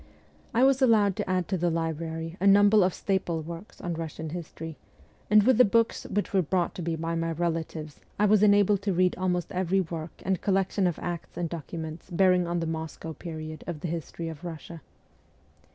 [0.51, 4.31] I was allowed to add to the library a number of staple works on Russian
[4.31, 4.75] history,
[5.29, 8.81] and with the books which were brought to me by my relatives I was enabled
[8.81, 13.13] to read almost every work and collection of acts and documents bearing on the Moscow
[13.13, 14.81] period of the history of Russia.